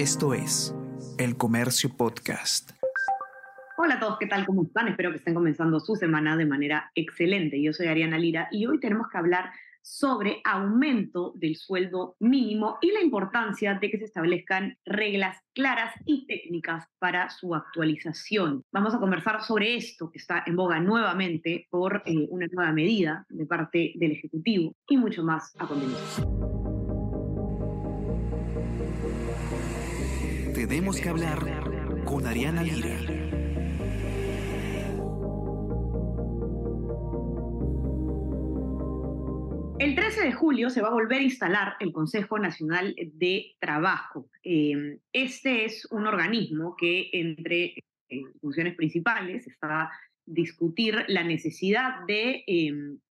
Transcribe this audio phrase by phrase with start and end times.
[0.00, 0.74] Esto es
[1.18, 2.70] El Comercio Podcast.
[3.76, 4.46] Hola a todos, ¿qué tal?
[4.46, 4.88] ¿Cómo están?
[4.88, 7.60] Espero que estén comenzando su semana de manera excelente.
[7.60, 9.50] Yo soy Ariana Lira y hoy tenemos que hablar
[9.82, 16.26] sobre aumento del sueldo mínimo y la importancia de que se establezcan reglas claras y
[16.26, 18.64] técnicas para su actualización.
[18.72, 23.26] Vamos a conversar sobre esto que está en boga nuevamente por eh, una nueva medida
[23.28, 26.59] de parte del Ejecutivo y mucho más a continuación.
[30.70, 31.40] Tenemos que hablar
[32.04, 32.96] con Ariana Lira.
[39.80, 44.30] El 13 de julio se va a volver a instalar el Consejo Nacional de Trabajo.
[44.44, 47.74] Eh, este es un organismo que entre
[48.08, 49.90] eh, funciones principales está
[50.24, 52.72] discutir la necesidad de eh,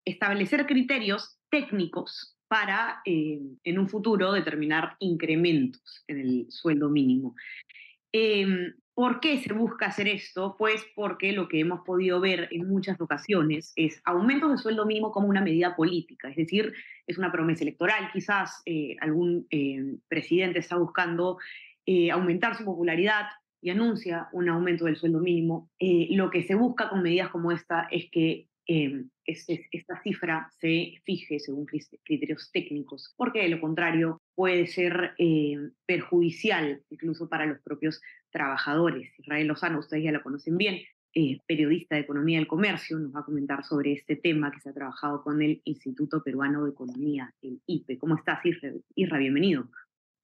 [0.05, 7.37] establecer criterios técnicos para en un futuro determinar incrementos en el sueldo mínimo.
[9.01, 10.57] ¿Por qué se busca hacer esto?
[10.59, 15.11] Pues porque lo que hemos podido ver en muchas ocasiones es aumentos de sueldo mínimo
[15.11, 16.75] como una medida política, es decir,
[17.07, 18.11] es una promesa electoral.
[18.13, 21.39] Quizás eh, algún eh, presidente está buscando
[21.87, 23.25] eh, aumentar su popularidad
[23.63, 25.71] y anuncia un aumento del sueldo mínimo.
[25.79, 31.67] lo que se busca con medidas como esta es que esta cifra se fije según
[31.67, 35.15] criterios técnicos, porque de lo contrario puede ser
[35.87, 38.01] perjudicial incluso para los propios
[38.31, 39.13] trabajadores.
[39.19, 40.81] Israel Lozano, ustedes ya lo conocen bien,
[41.13, 44.71] eh, periodista de Economía del Comercio, nos va a comentar sobre este tema que se
[44.71, 47.99] ha trabajado con el Instituto Peruano de Economía, el IPE.
[47.99, 48.71] ¿Cómo estás, Isra?
[48.95, 49.69] Isra bienvenido.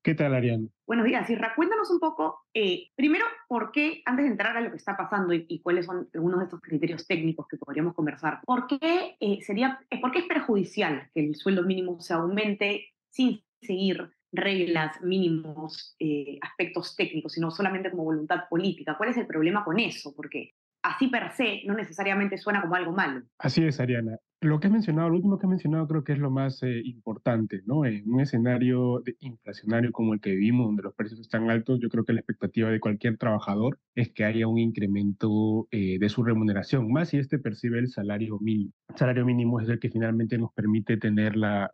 [0.07, 0.69] ¿Qué tal, Ariane?
[0.87, 1.53] Buenos días, Isra.
[1.57, 5.35] Cuéntanos un poco, eh, primero, por qué, antes de entrar a lo que está pasando
[5.35, 9.81] y, cuáles son algunos de estos criterios técnicos que podríamos conversar, ¿por qué, eh, sería,
[10.01, 16.39] ¿por qué es perjudicial que el sueldo mínimo se aumente sin seguir reglas, mínimos, eh,
[16.41, 18.97] aspectos técnicos, sino solamente como voluntad política.
[18.97, 20.15] ¿Cuál es el problema con eso?
[20.15, 20.55] Porque
[20.87, 23.23] así per se no necesariamente suena como algo malo.
[23.39, 24.19] Así es, Ariana.
[24.41, 26.83] Lo que has mencionado, lo último que has mencionado creo que es lo más eh,
[26.85, 27.85] importante, ¿no?
[27.87, 32.05] En un escenario inflacionario como el que vivimos, donde los precios están altos, yo creo
[32.05, 36.93] que la expectativa de cualquier trabajador es que haya un incremento eh, de su remuneración,
[36.93, 38.73] más si este percibe el salario mínimo.
[38.91, 41.73] El salario mínimo es el que finalmente nos permite tener la,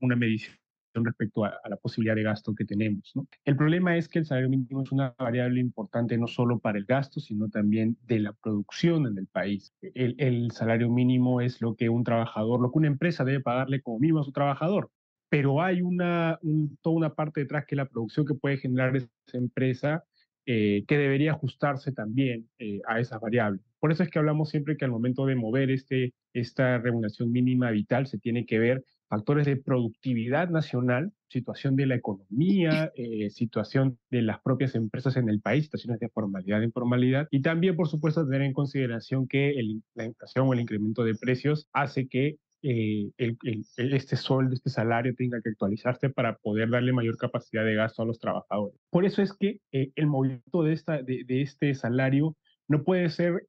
[0.00, 0.59] una medición
[0.94, 3.12] respecto a, la posibilidad de gasto que tenemos.
[3.44, 6.84] El problema es que el salario mínimo es una variable importante no solo para el
[6.84, 9.72] gasto, sino también de la producción en el país.
[9.80, 13.98] El, salario mínimo es lo que un trabajador, lo que una empresa debe pagarle como
[13.98, 14.90] mínimo a su trabajador.
[15.28, 16.40] Pero hay una,
[16.82, 20.04] toda una parte detrás que la producción que puede generar esa empresa
[20.46, 23.60] eh, que debería ajustarse también eh, a esas variables.
[23.78, 27.70] Por eso es que hablamos siempre que al momento de mover este, esta remuneración mínima
[27.70, 33.98] vital se tiene que ver factores de productividad nacional, situación de la economía, eh, situación
[34.08, 37.88] de las propias empresas en el país, situaciones de formalidad e informalidad, y también, por
[37.88, 39.52] supuesto, tener en consideración que
[39.94, 43.10] la inflación o el incremento de precios hace que eh,
[43.76, 48.06] este sueldo, este salario tenga que actualizarse para poder darle mayor capacidad de gasto a
[48.06, 48.78] los trabajadores.
[48.90, 52.36] Por eso es que eh, el movimiento de, esta, de, este salario
[52.68, 53.46] no puede ser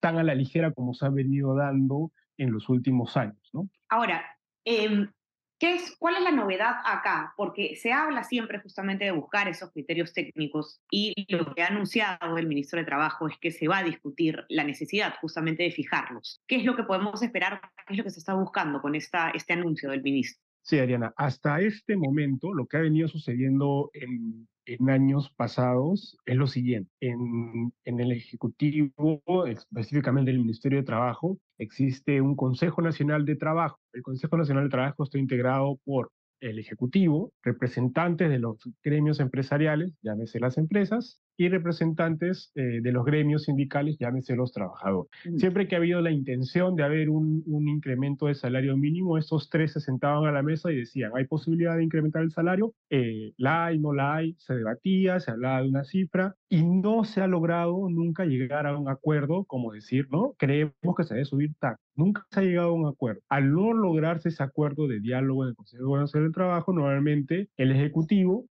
[0.00, 3.38] tan a la ligera como se ha venido dando en los últimos años.
[3.52, 3.68] ¿no?
[3.88, 4.22] Ahora,
[4.64, 5.10] Em,
[5.58, 7.34] ¿qué es, ¿Cuál es la novedad acá?
[7.36, 12.38] Porque se habla siempre justamente de buscar esos criterios técnicos y lo que ha anunciado
[12.38, 16.40] el ministro de Trabajo es que se va a discutir la necesidad justamente de fijarlos.
[16.46, 17.60] ¿Qué es lo que podemos esperar?
[17.86, 20.42] ¿Qué es lo que se está buscando con esta, este anuncio del ministro?
[20.62, 26.36] Sí, Ariana, hasta este momento lo que ha venido sucediendo en, en años pasados es
[26.36, 26.90] lo siguiente.
[27.00, 33.78] En, el Ejecutivo, específicamente en el Ministerio de Trabajo, existe un Consejo Nacional de Trabajo.
[33.92, 36.10] El Consejo Nacional de Trabajo está integrado por
[36.40, 43.04] el Ejecutivo, representantes de los gremios empresariales, llámese las empresas, y representantes eh, de los
[43.04, 45.10] gremios sindicales, llámese los trabajadores.
[45.24, 45.36] Mm.
[45.38, 49.48] Siempre que ha habido la intención de haber un, un, incremento de salario mínimo, estos
[49.50, 52.74] tres se sentaban a la mesa y decían, ¿hay posibilidad de incrementar el salario?
[52.90, 57.04] Eh, la hay, no la hay, se debatía, se hablaba de una cifra y no
[57.04, 60.34] se ha logrado nunca llegar a un acuerdo, como decir, ¿no?
[60.38, 61.50] Creemos que se debe subir.
[61.96, 63.20] Nunca se ha llegado a un acuerdo.
[63.28, 67.72] Al no lograrse ese acuerdo de diálogo en el Consejo Nacional del Trabajo, normalmente el
[67.72, 68.46] Ejecutivo,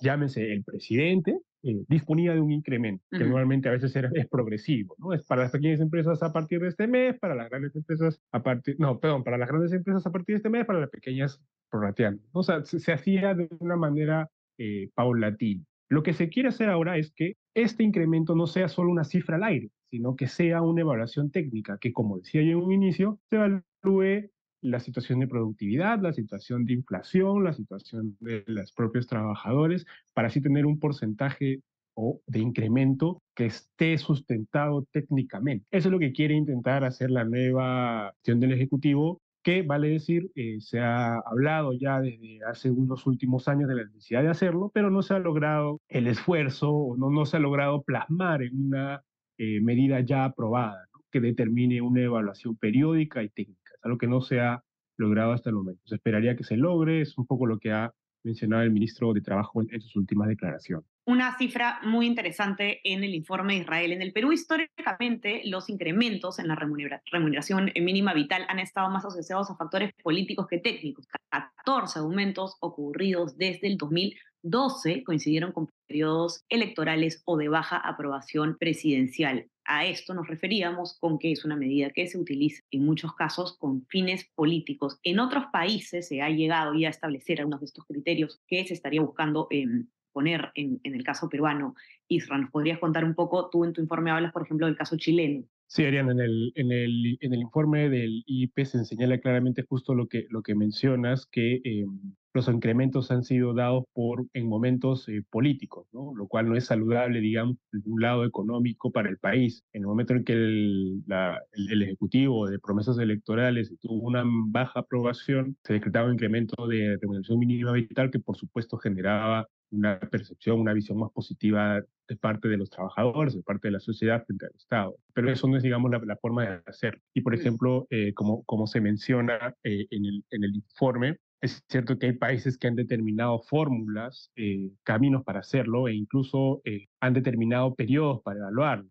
[0.00, 4.96] llámese el presidente, eh, disponía de un incremento, que normalmente a veces era, es progresivo,
[4.98, 5.12] ¿no?
[5.12, 8.42] Es para las pequeñas empresas a partir de este mes, para las grandes empresas a
[8.42, 11.40] partir, no, perdón, para las grandes empresas a partir de este mes, para las pequeñas
[11.70, 12.22] prorrateando.
[12.32, 14.28] O sea, se, hacía de una manera
[14.58, 15.64] eh, paulatina.
[15.88, 19.36] Lo que se quiere hacer ahora es que este incremento no sea solo una cifra
[19.36, 23.20] al aire, sino que sea una evaluación técnica, que como decía yo en un inicio,
[23.28, 24.30] se evalúe
[24.62, 30.28] la situación de productividad, la situación de inflación, la situación de los propios trabajadores, para
[30.28, 31.60] así tener un porcentaje
[31.94, 35.66] o de incremento que esté sustentado técnicamente.
[35.70, 40.30] Eso es lo que quiere intentar hacer la nueva acción del Ejecutivo, que vale decir,
[40.36, 44.70] eh, se ha hablado ya desde hace unos últimos años de la necesidad de hacerlo,
[44.72, 48.66] pero no se ha logrado el esfuerzo o no, no se ha logrado plasmar en
[48.66, 49.02] una
[49.38, 54.40] eh, medida ya aprobada que determine una evaluación periódica y técnica, algo que no se
[54.40, 54.62] ha
[54.96, 55.82] logrado hasta el momento.
[55.86, 57.92] Se esperaría que se logre, es un poco lo que ha
[58.24, 63.14] mencionado el ministro de Trabajo en sus últimas declaraciones una cifra muy interesante en el
[63.14, 63.92] informe de Israel.
[63.92, 69.50] En el Perú, históricamente, los incrementos en la remuneración mínima vital han estado más asociados
[69.50, 71.06] a factores políticos que técnicos.
[71.30, 79.48] 14 aumentos ocurridos desde el 2012 coincidieron con periodos electorales o de baja aprobación presidencial.
[79.64, 83.56] A esto nos referíamos con que es una medida que se utiliza en muchos casos
[83.58, 84.98] con fines políticos.
[85.02, 88.74] En otros países se ha llegado ya a establecer algunos de estos criterios que se
[88.74, 91.74] estaría buscando en poner en, el caso peruano.
[92.08, 93.48] Isra, ¿nos podrías contar un poco?
[93.50, 95.44] Tú en tu informe hablas, por ejemplo, del caso chileno.
[95.74, 99.94] Sí, Ariana, en el, en el, en el informe del IP se señala claramente justo
[99.94, 101.86] lo que, lo que mencionas, que eh,
[102.34, 106.12] los incrementos han sido dados por, en momentos eh, políticos, ¿no?
[106.14, 109.64] lo cual no es saludable, digamos, desde un lado económico para el país.
[109.72, 111.04] En el momento en que el,
[111.52, 117.38] el, Ejecutivo de promesas electorales tuvo una baja aprobación, se decretaba un incremento de remuneración
[117.38, 122.56] mínima vital que por supuesto generaba una percepción, una visión más positiva de parte de
[122.56, 124.96] los trabajadores, de parte de la sociedad frente al Estado.
[125.14, 127.00] Pero eso no es, digamos, la, forma de hacer.
[127.14, 131.64] Y, por ejemplo, eh, como, como se menciona eh, en, el, en el informe, es
[131.68, 136.62] cierto que hay países que han determinado fórmulas, eh, caminos para hacerlo e incluso
[137.00, 138.84] han determinado periodos para evaluar.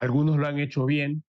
[0.00, 1.22] Algunos lo han hecho bien,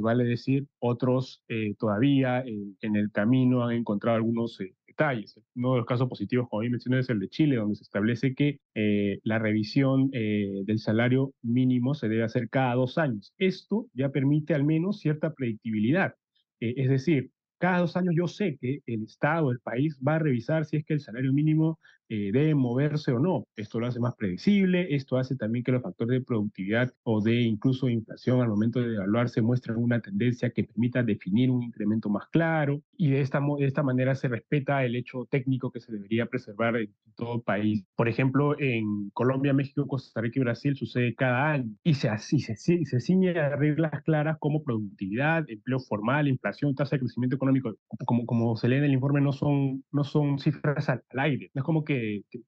[0.00, 1.44] vale decir, otros
[1.78, 4.58] todavía en el camino han encontrado algunos
[4.92, 5.38] detalles.
[5.54, 8.34] Uno de los casos positivos, como bien mencioné, es el de Chile, donde se establece
[8.34, 13.34] que eh, la revisión eh, del salario mínimo se debe hacer cada dos años.
[13.38, 16.14] Esto ya permite al menos cierta predictibilidad.
[16.60, 20.18] Eh, es decir, cada dos años yo sé que el Estado, el país, va a
[20.18, 21.78] revisar si es que el salario mínimo
[22.14, 23.46] eh, debe moverse o no.
[23.56, 27.40] Esto lo hace más predecible, esto hace también que los factores de productividad o de
[27.40, 32.28] incluso inflación al momento de evaluarse muestren una tendencia que permita definir un incremento más
[32.28, 36.26] claro y de esta, de esta manera se respeta el hecho técnico que se debería
[36.26, 37.84] preservar en todo país.
[37.96, 42.40] Por ejemplo, en Colombia, México, Costa Rica y Brasil sucede cada año y se, así,
[42.40, 47.74] se, se ciñe a reglas claras como productividad, empleo formal, inflación, tasa de crecimiento económico
[48.04, 51.50] como, como se lee en el informe, no son, no son cifras al, aire.
[51.54, 52.01] No es como que,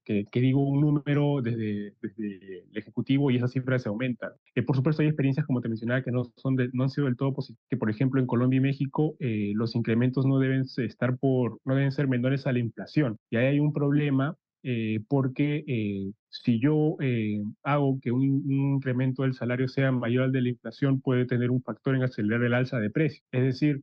[0.05, 4.33] que, que, digo un número desde, desde, el Ejecutivo y esas cifras se aumentan.
[4.55, 7.17] Eh, por supuesto, hay experiencias, como te mencionaba, que no, son no han sido del
[7.17, 7.65] todo positivas.
[7.69, 11.75] Que, por ejemplo, en Colombia y México, eh, los incrementos no deben, estar por, no
[11.75, 13.19] deben ser menores a la inflación.
[13.31, 19.23] Y ahí hay un problema eh, porque eh, si yo eh, hago que un, incremento
[19.23, 22.55] del salario sea mayor al de la inflación, puede tener un factor en acelerar el
[22.55, 23.23] alza de precios.
[23.31, 23.83] Es decir,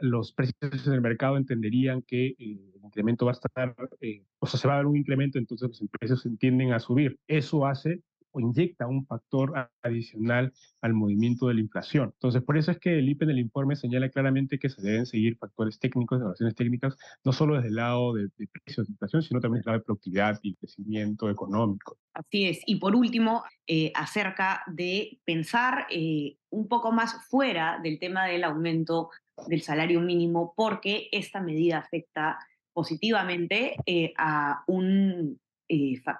[0.00, 3.76] los precios en el mercado entenderían que el incremento va a estar,
[4.40, 7.18] o sea, se va a dar un incremento, entonces los precios tienden a subir.
[7.28, 8.00] Eso hace
[8.40, 12.10] inyecta un factor adicional al movimiento de la inflación.
[12.14, 15.06] Entonces, por eso es que el IPE en el informe señala claramente que se deben
[15.06, 18.28] seguir factores técnicos, evaluaciones técnicas, no solo desde el lado de,
[18.64, 21.98] precios de inflación, sino también desde el lado de productividad y crecimiento económico.
[22.14, 22.60] Así es.
[22.66, 28.44] Y por último, eh, acerca de pensar eh, un poco más fuera del tema del
[28.44, 29.10] aumento
[29.48, 32.38] del salario mínimo, porque esta medida afecta
[32.72, 35.40] positivamente eh, a, un,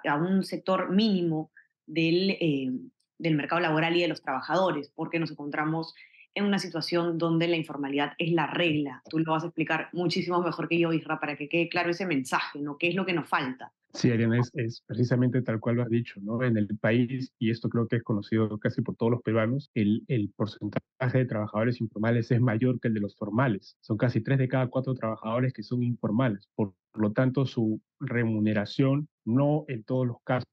[0.07, 1.51] a un sector mínimo
[1.87, 2.71] del, eh,
[3.17, 5.95] del mercado laboral y de los trabajadores, porque nos encontramos
[6.35, 9.01] en una situación donde la informalidad es la regla.
[9.09, 12.05] Tú lo vas a explicar muchísimo mejor que yo, Isra, para que quede claro ese
[12.05, 12.77] mensaje, ¿no?
[12.77, 13.73] ¿Qué es lo que nos falta?
[13.93, 16.43] Sí, Ariana, es, es, precisamente tal cual lo has dicho, ¿no?
[16.43, 20.03] En el país, y esto creo que es conocido casi por todos los peruanos, el,
[20.07, 23.75] el porcentaje de trabajadores informales es mayor que el de los formales.
[23.81, 26.47] Son casi tres de cada cuatro trabajadores que son informales.
[26.53, 30.47] Por lo tanto, su remuneración no en todos los casos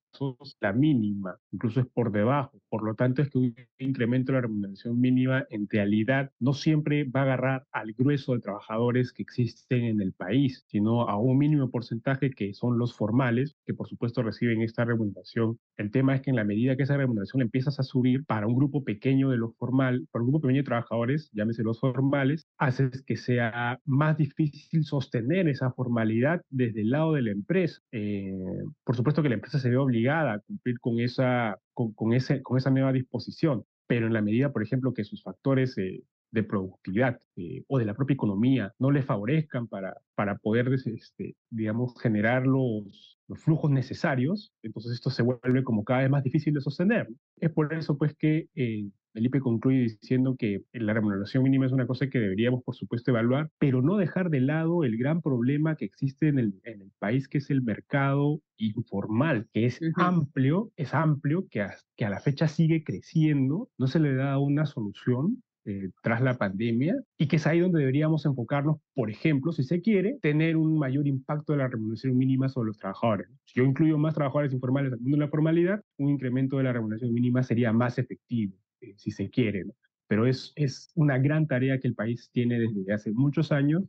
[0.61, 2.59] la mínima, incluso es por debajo.
[2.75, 7.05] Por lo tanto, es que un incremento de la remuneración mínima en realidad no siempre
[7.05, 11.39] va a agarrar al grueso de trabajadores que existen en el país, sino a un
[11.39, 15.57] mínimo porcentaje que son los formales, que por supuesto reciben esta remuneración.
[15.77, 18.57] El tema es que en la medida que esa remuneración empiezas a subir para un
[18.57, 23.05] grupo pequeño de los formal, para un grupo pequeño de trabajadores, llámese los formales, haces
[23.07, 27.81] que sea más difícil sostener esa formalidad desde el lado de la empresa.
[27.93, 28.35] Eh,
[28.83, 32.57] por supuesto que la empresa se ve obligada a cumplir con esa, con, ese, con
[32.57, 37.21] esa nueva disposición, pero en la medida, por ejemplo, que sus factores eh, de productividad
[37.37, 42.47] eh, o de la propia economía no les favorezcan para, para poder, este, digamos, generar
[42.47, 47.09] los, los flujos necesarios, entonces esto se vuelve como cada vez más difícil de sostener.
[47.37, 51.87] Es por eso pues que eh, Felipe concluye diciendo que la remuneración mínima es una
[51.87, 55.85] cosa que deberíamos, por supuesto, evaluar, pero no dejar de lado el gran problema que
[55.85, 60.93] existe en el, en el país, que es el mercado informal, que es amplio, es
[60.95, 61.65] amplio, que
[61.97, 66.37] que a la fecha sigue creciendo, no se le da una solución eh, tras la
[66.37, 70.77] pandemia y que es ahí donde deberíamos enfocarnos, por ejemplo, si se quiere, tener un
[70.77, 73.29] mayor impacto de la remuneración mínima sobre los trabajadores.
[73.45, 76.75] Si yo incluyo más trabajadores informales al mundo de la formalidad, un incremento de la
[76.75, 78.55] remuneración mínima sería más efectivo,
[78.91, 79.65] eh, si se quiere.
[80.07, 83.85] Pero es, es una gran tarea que el país tiene desde hace muchos años,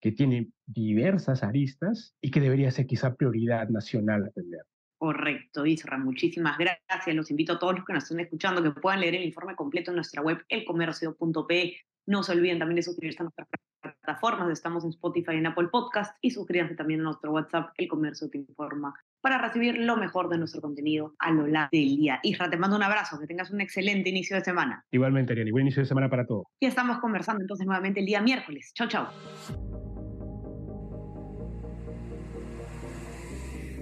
[0.00, 4.62] que tiene diversas aristas y que debería ser quizá prioridad nacional atender.
[4.98, 5.98] Correcto, Isra.
[5.98, 7.14] Muchísimas gracias.
[7.14, 9.90] Los invito a todos los que nos estén escuchando que puedan leer el informe completo
[9.90, 11.76] en nuestra web elcomercio.pe.
[12.06, 13.48] No se olviden también de suscribirse a nuestras
[13.82, 14.50] plataformas.
[14.50, 16.16] Estamos en Spotify en Apple Podcast.
[16.22, 20.38] Y suscríbanse también a nuestro WhatsApp, El Comercio Te Informa, para recibir lo mejor de
[20.38, 22.20] nuestro contenido a lo largo del día.
[22.22, 23.18] Isra, te mando un abrazo.
[23.18, 24.84] Que tengas un excelente inicio de semana.
[24.90, 25.52] Igualmente, Ariel.
[25.52, 26.46] Buen inicio de semana para todos.
[26.60, 28.72] Y estamos conversando entonces nuevamente el día miércoles.
[28.74, 29.08] Chao, chao.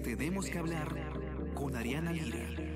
[0.03, 0.89] Tenemos que hablar
[1.55, 2.74] con Ariana Lira.